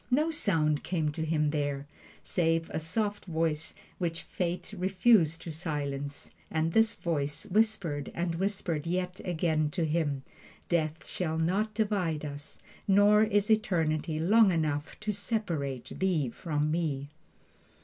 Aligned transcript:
No 0.09 0.31
sound 0.31 0.83
came 0.83 1.11
to 1.11 1.23
him 1.23 1.51
there, 1.51 1.85
save 2.23 2.71
a 2.71 2.79
soft 2.79 3.25
voice 3.25 3.75
which 3.99 4.23
Fate 4.23 4.73
refused 4.75 5.43
to 5.43 5.51
silence, 5.51 6.31
and 6.49 6.73
this 6.73 6.95
voice 6.95 7.45
whispered 7.45 8.11
and 8.15 8.33
whispered 8.33 8.87
yet 8.87 9.21
again 9.23 9.69
to 9.69 9.85
him: 9.85 10.23
"Death 10.69 11.05
shall 11.07 11.37
not 11.37 11.75
divide 11.75 12.25
us, 12.25 12.57
nor 12.87 13.21
is 13.21 13.51
eternity 13.51 14.17
long 14.19 14.49
enough 14.49 14.99
to 15.01 15.11
separate 15.11 15.91
thee 15.99 16.29
from 16.29 16.71
me!" 16.71 17.09